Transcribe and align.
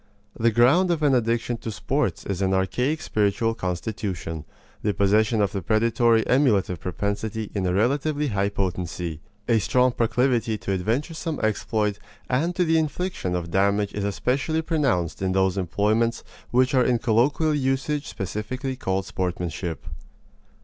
The 0.35 0.49
ground 0.49 0.89
of 0.89 1.03
an 1.03 1.13
addiction 1.13 1.57
to 1.57 1.69
sports 1.71 2.25
is 2.25 2.41
an 2.41 2.55
archaic 2.55 3.03
spiritual 3.03 3.53
constitution 3.53 4.45
the 4.81 4.95
possession 4.95 5.43
of 5.43 5.51
the 5.51 5.61
predatory 5.61 6.25
emulative 6.25 6.79
propensity 6.79 7.51
in 7.53 7.67
a 7.67 7.73
relatively 7.75 8.29
high 8.29 8.49
potency, 8.49 9.21
a 9.47 9.59
strong 9.59 9.91
proclivity 9.91 10.57
to 10.57 10.71
adventuresome 10.71 11.39
exploit 11.43 11.99
and 12.31 12.55
to 12.55 12.65
the 12.65 12.79
infliction 12.79 13.35
of 13.35 13.51
damage 13.51 13.93
is 13.93 14.03
especially 14.03 14.63
pronounced 14.63 15.21
in 15.21 15.33
those 15.33 15.55
employments 15.55 16.23
which 16.49 16.73
are 16.73 16.83
in 16.83 16.97
colloquial 16.97 17.53
usage 17.53 18.07
specifically 18.07 18.75
called 18.75 19.05
sportsmanship. 19.05 19.85